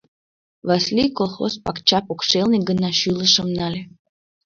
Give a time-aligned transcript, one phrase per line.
[0.67, 3.81] Васлий колхоз пакча покшелне гына шӱлышым нале.